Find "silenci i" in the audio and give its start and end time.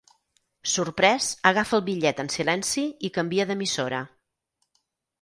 2.39-3.15